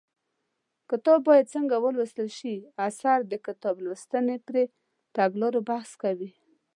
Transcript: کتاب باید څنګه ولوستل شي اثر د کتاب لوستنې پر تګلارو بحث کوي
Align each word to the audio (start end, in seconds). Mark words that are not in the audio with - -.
کتاب 0.89 1.19
باید 1.27 1.51
څنګه 1.55 1.75
ولوستل 1.83 2.27
شي 2.37 2.53
اثر 2.87 3.17
د 3.31 3.33
کتاب 3.45 3.75
لوستنې 3.85 4.37
پر 4.47 4.55
تګلارو 5.15 5.59
بحث 5.69 5.91
کوي 6.03 6.31